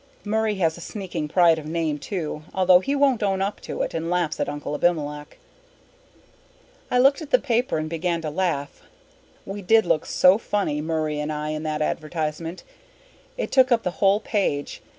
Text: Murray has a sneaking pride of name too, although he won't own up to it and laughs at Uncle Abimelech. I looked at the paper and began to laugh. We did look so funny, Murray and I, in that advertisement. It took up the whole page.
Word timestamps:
Murray 0.25 0.55
has 0.55 0.77
a 0.77 0.81
sneaking 0.81 1.27
pride 1.27 1.59
of 1.59 1.67
name 1.67 1.99
too, 1.99 2.41
although 2.55 2.79
he 2.79 2.95
won't 2.95 3.21
own 3.21 3.39
up 3.39 3.61
to 3.61 3.83
it 3.83 3.93
and 3.93 4.09
laughs 4.09 4.39
at 4.39 4.49
Uncle 4.49 4.73
Abimelech. 4.73 5.37
I 6.89 6.97
looked 6.97 7.21
at 7.21 7.29
the 7.29 7.37
paper 7.37 7.77
and 7.77 7.87
began 7.87 8.19
to 8.21 8.31
laugh. 8.31 8.81
We 9.45 9.61
did 9.61 9.85
look 9.85 10.07
so 10.07 10.39
funny, 10.39 10.81
Murray 10.81 11.19
and 11.19 11.31
I, 11.31 11.49
in 11.49 11.61
that 11.61 11.83
advertisement. 11.83 12.63
It 13.37 13.51
took 13.51 13.71
up 13.71 13.83
the 13.83 13.91
whole 14.01 14.19
page. 14.19 14.81